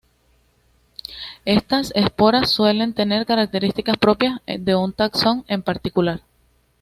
[1.45, 6.21] Estas esporas suelen tener características propias de un taxón en particular.